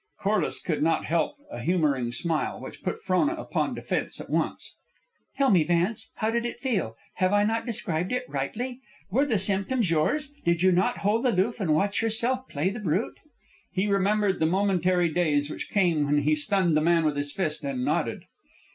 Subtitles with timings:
[0.19, 4.75] Corliss could not help a humoring smile, which put Frona upon defence at once.
[5.37, 6.95] "Tell me, Vance, how did it feel?
[7.17, 8.81] Have I not described it rightly?
[9.11, 10.29] Were the symptoms yours?
[10.43, 13.19] Did you not hold aloof and watch yourself play the brute?"
[13.71, 17.63] He remembered the momentary daze which came when he stunned the man with his fist,
[17.63, 18.23] and nodded.